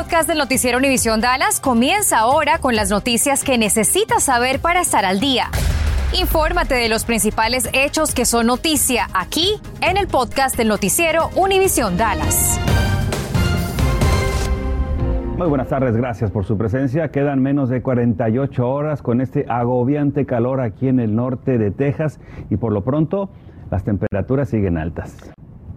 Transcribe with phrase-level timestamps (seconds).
[0.00, 5.04] podcast del noticiero Univisión Dallas comienza ahora con las noticias que necesitas saber para estar
[5.04, 5.48] al día.
[6.18, 11.98] Infórmate de los principales hechos que son noticia aquí en el podcast del noticiero Univisión
[11.98, 12.58] Dallas.
[15.36, 17.10] Muy buenas tardes, gracias por su presencia.
[17.10, 22.20] Quedan menos de 48 horas con este agobiante calor aquí en el norte de Texas
[22.48, 23.28] y por lo pronto
[23.70, 25.30] las temperaturas siguen altas.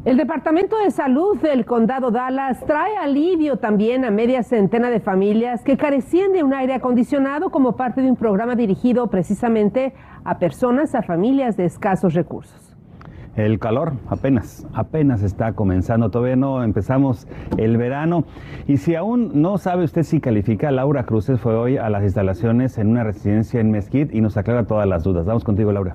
[0.05, 5.63] El Departamento de Salud del Condado Dallas trae alivio también a media centena de familias
[5.63, 9.93] que carecían de un aire acondicionado como parte de un programa dirigido precisamente
[10.25, 12.75] a personas, a familias de escasos recursos.
[13.37, 17.25] El calor apenas, apenas está comenzando, todavía no empezamos
[17.55, 18.25] el verano.
[18.67, 22.77] Y si aún no sabe usted si califica, Laura Cruces fue hoy a las instalaciones
[22.77, 25.25] en una residencia en Mesquite y nos aclara todas las dudas.
[25.25, 25.93] Vamos contigo, Laura.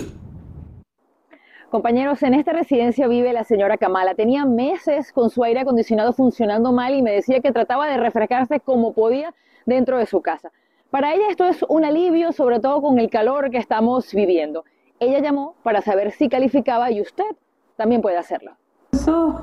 [1.70, 4.14] Compañeros, en esta residencia vive la señora Kamala.
[4.14, 8.58] Tenía meses con su aire acondicionado funcionando mal y me decía que trataba de refrescarse
[8.58, 9.34] como podía
[9.66, 10.50] dentro de su casa.
[10.88, 14.64] Para ella esto es un alivio, sobre todo con el calor que estamos viviendo.
[14.98, 17.36] Ella llamó para saber si calificaba y usted
[17.76, 18.52] también puede hacerlo.
[18.92, 19.42] So,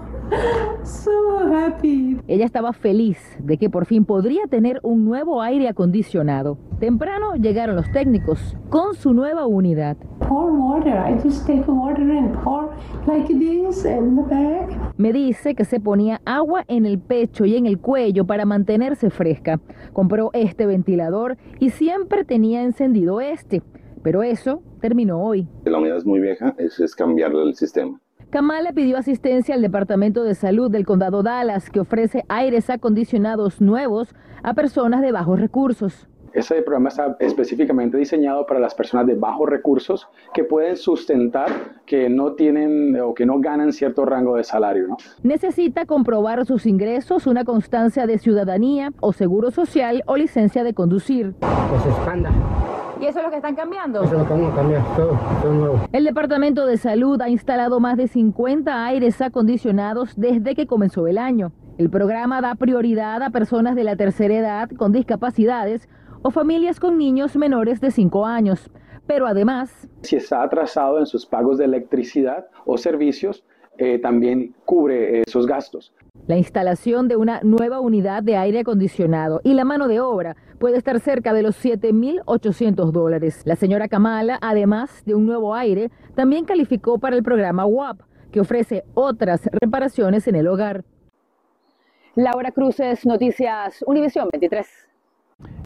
[0.84, 2.20] so happy.
[2.28, 6.58] Ella estaba feliz de que por fin podría tener un nuevo aire acondicionado.
[6.80, 9.98] Temprano llegaron los técnicos con su nueva unidad.
[10.28, 10.98] Pour water.
[10.98, 12.73] I just take water and pour
[13.06, 14.78] like this in the bag.
[14.98, 19.09] Me dice que se ponía agua en el pecho y en el cuello para mantenerse
[19.09, 19.59] fresca.
[19.94, 23.62] Compró este ventilador y siempre tenía encendido este.
[24.04, 25.48] Pero eso terminó hoy.
[25.66, 28.00] La unidad es muy vieja, eso es cambiarle el sistema.
[28.30, 34.14] Kamala pidió asistencia al Departamento de Salud del Condado Dallas, que ofrece aires acondicionados nuevos
[34.44, 36.08] a personas de bajos recursos.
[36.36, 41.47] Este programa está específicamente diseñado para las personas de bajos recursos que pueden sustentar
[41.86, 44.89] que no tienen o que no ganan cierto rango de salario.
[44.89, 44.97] ¿no?
[45.23, 51.36] Necesita comprobar sus ingresos, una constancia de ciudadanía o seguro social o licencia de conducir.
[51.39, 52.30] Que se expanda.
[52.99, 54.03] ¿Y eso es lo que están cambiando?
[54.03, 55.80] Eso lo vamos a cambiar, todo, todo nuevo.
[55.93, 61.17] El Departamento de Salud ha instalado más de 50 aires acondicionados desde que comenzó el
[61.17, 61.54] año.
[61.77, 65.87] El programa da prioridad a personas de la tercera edad con discapacidades
[66.25, 68.71] o familias con niños menores de 5 años.
[69.05, 73.43] Pero además, Si está atrasado en sus pagos de electricidad o servicios,
[73.77, 75.93] eh, también cubre esos gastos.
[76.27, 80.77] la instalación de una nueva unidad de aire acondicionado y la mano de obra puede
[80.77, 83.43] estar cerca de los 7.800 dólares.
[83.45, 87.99] La señora Kamala, además de un nuevo aire, también calificó para el programa WAP,
[88.31, 90.83] que ofrece otras reparaciones en el hogar.
[92.15, 94.65] Laura Cruces, Noticias Univisión 23.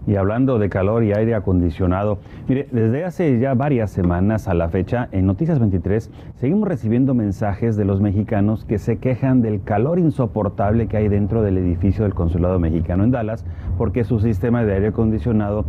[0.10, 4.68] Y hablando de calor y aire acondicionado, mire, desde hace ya varias semanas a la
[4.70, 10.00] fecha, en Noticias 23, seguimos recibiendo mensajes de los mexicanos que se quejan del calor
[10.00, 13.46] insoportable que hay dentro del edificio del Consulado Mexicano en Dallas,
[13.78, 15.66] porque su sistema de aire acondicionado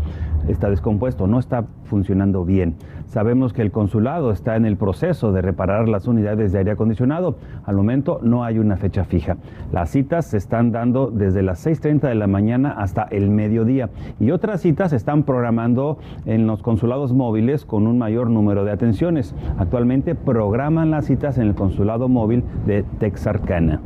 [0.48, 2.76] está descompuesto, no está funcionando bien.
[3.10, 7.36] Sabemos que el consulado está en el proceso de reparar las unidades de aire acondicionado.
[7.64, 9.36] Al momento no hay una fecha fija.
[9.72, 13.90] Las citas se están dando desde las 6.30 de la mañana hasta el mediodía
[14.30, 19.34] otras citas están programando en los consulados móviles con un mayor número de atenciones.
[19.58, 23.80] Actualmente programan las citas en el consulado móvil de Texarkana.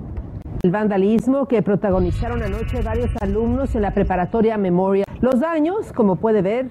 [0.63, 5.05] El vandalismo que protagonizaron anoche varios alumnos en la preparatoria Memoria.
[5.21, 6.71] Los daños, como puede ver,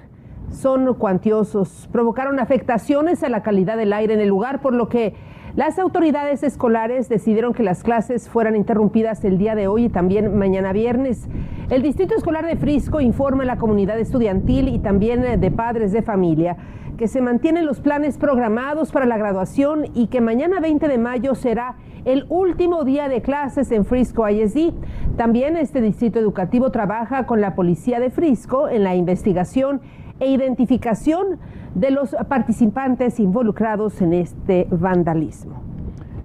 [0.49, 1.87] son cuantiosos.
[1.91, 5.13] Provocaron afectaciones a la calidad del aire en el lugar, por lo que
[5.55, 10.35] las autoridades escolares decidieron que las clases fueran interrumpidas el día de hoy y también
[10.35, 11.27] mañana viernes.
[11.69, 15.91] El Distrito Escolar de Frisco informa a la comunidad estudiantil y también eh, de padres
[15.91, 16.57] de familia
[16.97, 21.35] que se mantienen los planes programados para la graduación y que mañana 20 de mayo
[21.35, 21.75] será
[22.05, 24.73] el último día de clases en Frisco ISD.
[25.17, 29.81] También este distrito educativo trabaja con la policía de Frisco en la investigación
[30.19, 31.39] e identificación
[31.75, 35.61] de los participantes involucrados en este vandalismo.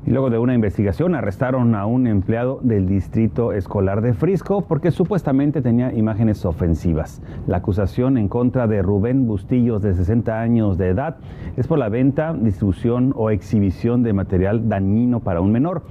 [0.06, 4.90] Y luego de una investigación arrestaron a un empleado del distrito escolar de Frisco porque
[4.90, 7.20] supuestamente tenía imágenes ofensivas.
[7.46, 11.18] La acusación en contra de Rubén Bustillos de 60 años de edad
[11.58, 15.82] es por la venta, distribución o exhibición de material dañino para un menor.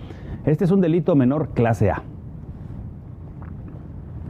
[0.45, 2.01] Este es un delito menor clase A.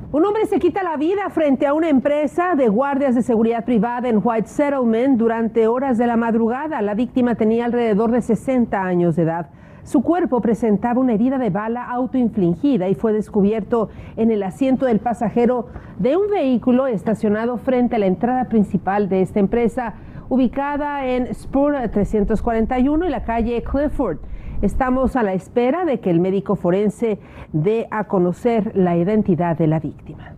[0.09, 4.07] Un hombre se quita la vida frente a una empresa de guardias de seguridad privada
[4.07, 6.81] en White Settlement durante horas de la madrugada.
[6.81, 9.49] La víctima tenía alrededor de 60 años de edad.
[9.83, 14.99] Su cuerpo presentaba una herida de bala autoinfligida y fue descubierto en el asiento del
[14.99, 15.67] pasajero
[15.99, 19.95] de un vehículo estacionado frente a la entrada principal de esta empresa,
[20.29, 24.19] ubicada en Spur 341 y la calle Clifford.
[24.61, 27.19] Estamos a la espera de que el médico forense
[27.53, 30.33] dé a conocer la identidad de la víctima.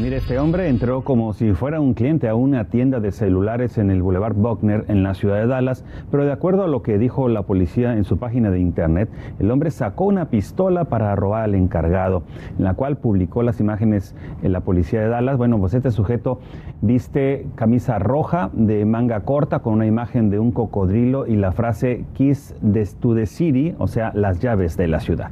[0.00, 3.90] Mire, este hombre entró como si fuera un cliente a una tienda de celulares en
[3.90, 7.28] el Boulevard Buckner en la ciudad de Dallas, pero de acuerdo a lo que dijo
[7.28, 9.08] la policía en su página de internet,
[9.38, 12.24] el hombre sacó una pistola para robar al encargado,
[12.58, 15.38] en la cual publicó las imágenes en la policía de Dallas.
[15.38, 16.40] Bueno, pues este sujeto
[16.82, 22.04] viste camisa roja de manga corta con una imagen de un cocodrilo y la frase
[22.14, 22.56] Kiss
[23.00, 25.30] to the City, o sea, las llaves de la ciudad.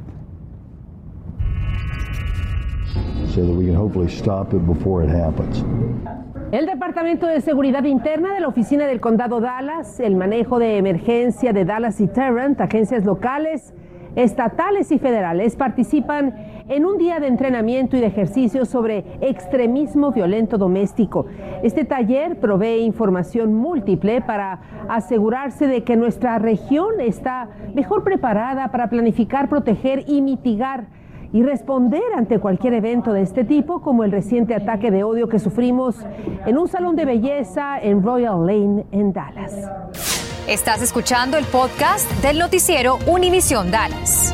[6.51, 11.51] El Departamento de Seguridad Interna de la Oficina del Condado Dallas, el manejo de emergencia
[11.51, 13.73] de Dallas y Tarrant, agencias locales,
[14.15, 16.35] estatales y federales participan
[16.69, 21.25] en un día de entrenamiento y de ejercicio sobre extremismo violento doméstico.
[21.63, 28.89] Este taller provee información múltiple para asegurarse de que nuestra región está mejor preparada para
[28.89, 30.85] planificar, proteger y mitigar
[31.33, 35.39] y responder ante cualquier evento de este tipo, como el reciente ataque de odio que
[35.39, 35.97] sufrimos
[36.45, 39.67] en un salón de belleza en Royal Lane, en Dallas.
[40.47, 44.31] Estás escuchando el podcast del noticiero Univisión Dallas.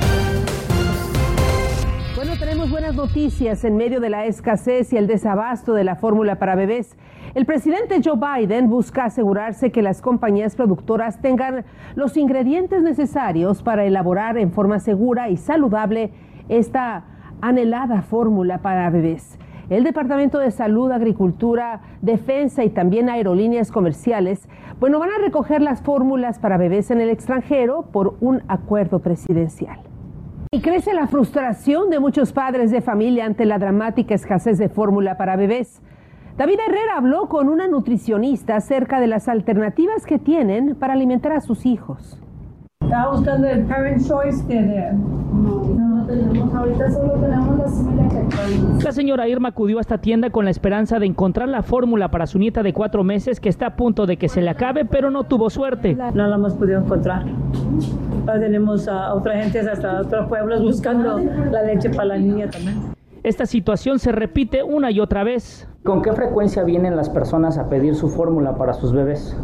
[2.17, 6.37] Bueno, tenemos buenas noticias en medio de la escasez y el desabasto de la fórmula
[6.37, 6.97] para bebés.
[7.33, 11.63] El presidente Joe Biden busca asegurarse que las compañías productoras tengan
[11.95, 16.11] los ingredientes necesarios para elaborar en forma segura y saludable
[16.49, 17.05] esta
[17.41, 19.39] anhelada fórmula para bebés.
[19.69, 24.49] El Departamento de Salud, Agricultura, Defensa y también aerolíneas comerciales,
[24.79, 29.79] bueno, van a recoger las fórmulas para bebés en el extranjero por un acuerdo presidencial.
[30.51, 35.15] Y crece la frustración de muchos padres de familia ante la dramática escasez de fórmula
[35.15, 35.83] para bebés.
[36.35, 41.41] David Herrera habló con una nutricionista acerca de las alternativas que tienen para alimentar a
[41.41, 42.19] sus hijos.
[42.89, 44.93] Estaba buscando el Parent Choice de...
[44.93, 50.49] No, tenemos, ahorita solo tenemos la La señora Irma acudió a esta tienda con la
[50.51, 54.07] esperanza de encontrar la fórmula para su nieta de cuatro meses que está a punto
[54.07, 55.93] de que se le acabe, pero no tuvo suerte.
[55.93, 57.25] No la hemos podido encontrar.
[58.21, 61.19] Ahora tenemos a otra gente hasta otros pueblos buscando
[61.51, 62.75] la leche para la niña también.
[63.21, 65.67] Esta situación se repite una y otra vez.
[65.83, 69.37] ¿Con qué frecuencia vienen las personas a pedir su fórmula para sus bebés?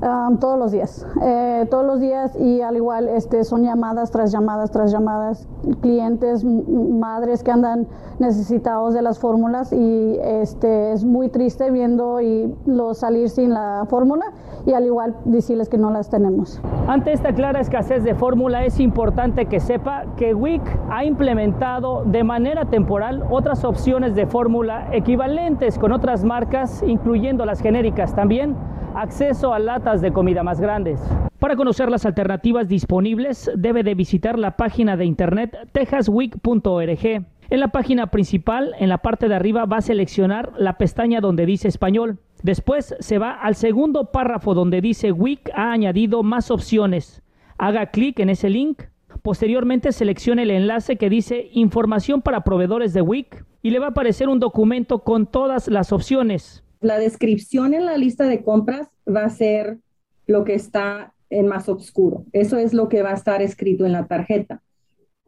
[0.00, 4.70] Todos los días, eh, todos los días y al igual este, son llamadas tras llamadas
[4.70, 5.46] tras llamadas,
[5.82, 7.86] clientes, madres que andan
[8.18, 13.84] necesitados de las fórmulas y este, es muy triste viendo y los salir sin la
[13.88, 14.26] fórmula
[14.66, 16.60] y al igual decirles que no las tenemos.
[16.86, 22.24] Ante esta clara escasez de fórmula es importante que sepa que WIC ha implementado de
[22.24, 28.56] manera temporal otras opciones de fórmula equivalentes con otras marcas, incluyendo las genéricas también
[28.94, 31.00] acceso a latas de comida más grandes.
[31.38, 37.24] Para conocer las alternativas disponibles, debe de visitar la página de internet texasweek.org.
[37.50, 41.46] En la página principal, en la parte de arriba, va a seleccionar la pestaña donde
[41.46, 42.18] dice español.
[42.42, 47.22] Después se va al segundo párrafo donde dice Week ha añadido más opciones.
[47.58, 48.82] Haga clic en ese link.
[49.22, 53.90] Posteriormente seleccione el enlace que dice Información para proveedores de Week y le va a
[53.90, 56.62] aparecer un documento con todas las opciones.
[56.80, 59.78] La descripción en la lista de compras va a ser
[60.26, 62.24] lo que está en más oscuro.
[62.32, 64.62] Eso es lo que va a estar escrito en la tarjeta.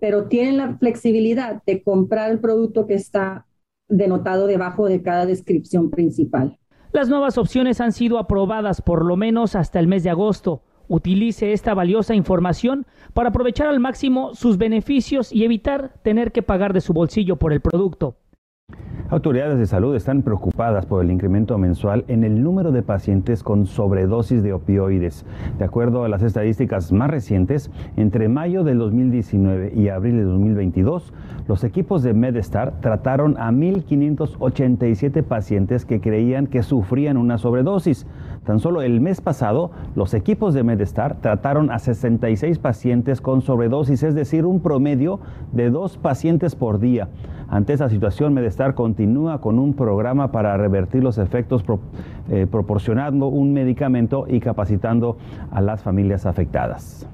[0.01, 3.47] Pero tienen la flexibilidad de comprar el producto que está
[3.89, 6.59] denotado debajo de cada descripción principal.
[6.93, 10.63] Las nuevas opciones han sido aprobadas por lo menos hasta el mes de agosto.
[10.89, 16.73] Utilice esta valiosa información para aprovechar al máximo sus beneficios y evitar tener que pagar
[16.73, 18.17] de su bolsillo por el producto.
[19.13, 23.67] Autoridades de salud están preocupadas por el incremento mensual en el número de pacientes con
[23.67, 25.27] sobredosis de opioides.
[25.59, 31.13] De acuerdo a las estadísticas más recientes, entre mayo del 2019 y abril de 2022,
[31.47, 38.07] los equipos de MedStar trataron a 1.587 pacientes que creían que sufrían una sobredosis.
[38.45, 44.03] Tan solo el mes pasado, los equipos de MedStar trataron a 66 pacientes con sobredosis,
[44.03, 45.21] es decir, un promedio
[45.53, 47.09] de dos pacientes por día.
[47.49, 51.63] Ante esa situación, MedStar continúa con un programa para revertir los efectos
[52.31, 55.19] eh, proporcionando un medicamento y capacitando
[55.53, 57.07] a las familias afectadas.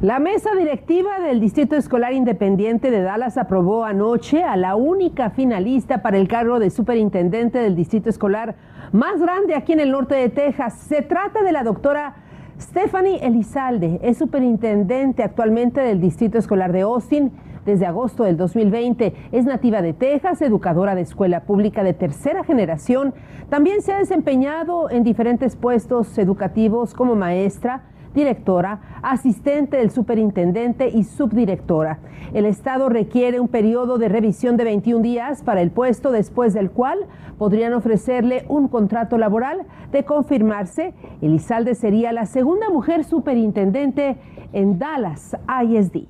[0.00, 6.02] La mesa directiva del Distrito Escolar Independiente de Dallas aprobó anoche a la única finalista
[6.02, 8.54] para el cargo de superintendente del Distrito Escolar
[8.92, 10.74] más grande aquí en el norte de Texas.
[10.74, 12.14] Se trata de la doctora
[12.60, 13.98] Stephanie Elizalde.
[14.00, 17.32] Es superintendente actualmente del Distrito Escolar de Austin
[17.66, 19.14] desde agosto del 2020.
[19.32, 23.14] Es nativa de Texas, educadora de escuela pública de tercera generación.
[23.48, 27.82] También se ha desempeñado en diferentes puestos educativos como maestra,
[28.18, 32.00] directora, asistente del superintendente y subdirectora.
[32.34, 36.70] El Estado requiere un periodo de revisión de 21 días para el puesto, después del
[36.70, 36.98] cual
[37.38, 39.60] podrían ofrecerle un contrato laboral.
[39.92, 44.16] De confirmarse, Elizalde sería la segunda mujer superintendente
[44.52, 46.08] en Dallas ISD.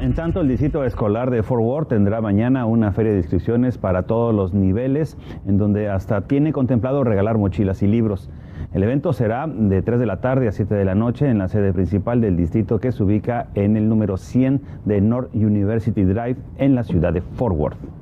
[0.00, 4.02] En tanto, el distrito escolar de Fort Worth tendrá mañana una feria de inscripciones para
[4.02, 5.16] todos los niveles,
[5.46, 8.28] en donde hasta tiene contemplado regalar mochilas y libros.
[8.72, 11.48] El evento será de 3 de la tarde a 7 de la noche en la
[11.48, 16.36] sede principal del distrito que se ubica en el número 100 de North University Drive
[16.56, 17.99] en la ciudad de Fort Worth.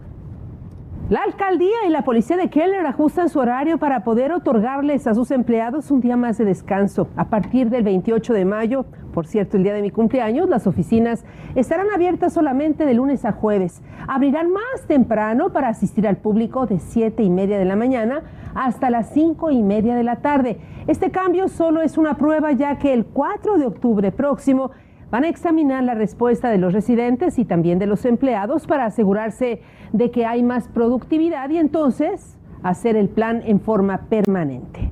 [1.08, 5.30] La alcaldía y la policía de Keller ajustan su horario para poder otorgarles a sus
[5.30, 7.08] empleados un día más de descanso.
[7.16, 8.84] A partir del 28 de mayo,
[9.14, 11.24] por cierto, el día de mi cumpleaños, las oficinas
[11.54, 13.82] estarán abiertas solamente de lunes a jueves.
[14.06, 18.24] Abrirán más temprano para asistir al público de 7 y media de la mañana
[18.54, 20.58] hasta las 5 y media de la tarde.
[20.88, 24.72] Este cambio solo es una prueba ya que el 4 de octubre próximo
[25.10, 29.62] Van a examinar la respuesta de los residentes y también de los empleados para asegurarse
[29.92, 34.90] de que hay más productividad y entonces hacer el plan en forma permanente.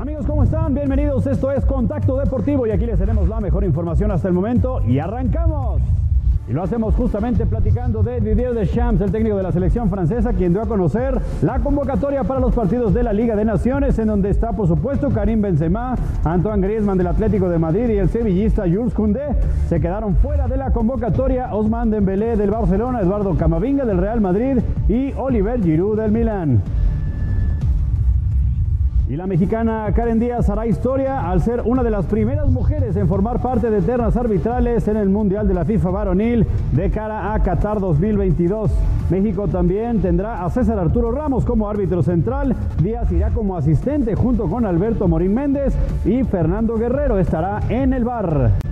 [0.00, 0.74] Amigos, ¿cómo están?
[0.74, 1.26] Bienvenidos.
[1.28, 4.98] Esto es Contacto Deportivo y aquí les tenemos la mejor información hasta el momento y
[4.98, 5.80] arrancamos.
[6.48, 10.54] Y lo hacemos justamente platicando de Didier Deschamps, el técnico de la selección francesa, quien
[10.54, 14.30] dio a conocer la convocatoria para los partidos de la Liga de Naciones, en donde
[14.30, 18.94] está, por supuesto, Karim Benzema, Antoine Griezmann del Atlético de Madrid y el sevillista Jules
[18.94, 19.36] Koundé.
[19.68, 24.58] Se quedaron fuera de la convocatoria Osman Dembélé del Barcelona, Eduardo Camavinga del Real Madrid
[24.88, 26.62] y Oliver Giroud del Milán.
[29.08, 33.08] Y la mexicana Karen Díaz hará historia al ser una de las primeras mujeres en
[33.08, 37.42] formar parte de ternas arbitrales en el Mundial de la FIFA varonil de cara a
[37.42, 38.70] Qatar 2022.
[39.08, 44.46] México también tendrá a César Arturo Ramos como árbitro central, Díaz irá como asistente junto
[44.46, 45.74] con Alberto Morín Méndez
[46.04, 48.67] y Fernando Guerrero estará en el bar.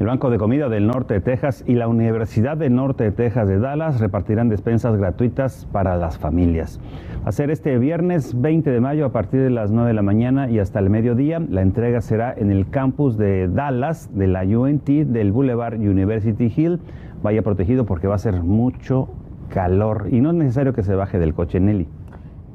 [0.00, 3.46] El Banco de Comida del Norte de Texas y la Universidad del Norte de Texas
[3.46, 6.80] de Dallas repartirán despensas gratuitas para las familias.
[7.24, 10.02] Va a ser este viernes 20 de mayo a partir de las 9 de la
[10.02, 11.38] mañana y hasta el mediodía.
[11.38, 16.80] La entrega será en el campus de Dallas de la UNT del Boulevard University Hill.
[17.22, 19.10] Vaya protegido porque va a ser mucho
[19.48, 21.86] calor y no es necesario que se baje del coche Nelly.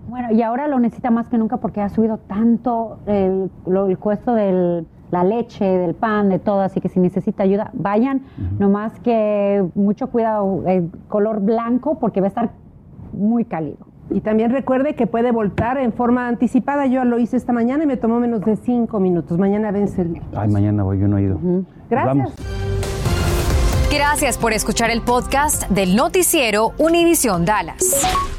[0.09, 4.35] Bueno, y ahora lo necesita más que nunca porque ha subido tanto el, el costo
[4.35, 8.21] de la leche, del pan, de todo, así que si necesita ayuda, vayan,
[8.59, 12.51] nomás que mucho cuidado, el color blanco porque va a estar
[13.13, 13.77] muy cálido.
[14.11, 16.87] Y también recuerde que puede voltar en forma anticipada.
[16.87, 19.37] Yo lo hice esta mañana y me tomó menos de cinco minutos.
[19.37, 20.19] Mañana vence el...
[20.35, 21.39] Ay, mañana voy, yo no he ido.
[21.89, 22.33] Gracias.
[23.93, 28.38] Gracias por escuchar el podcast del noticiero Univisión Dallas.